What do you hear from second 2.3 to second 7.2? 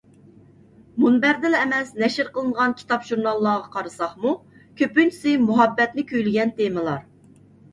قىلىنغان كىتاب-ژۇرناللارغا قارىساقمۇ، كۆپىنچىسى مۇھەببەتنى كۈيلىگەن تېمىلار.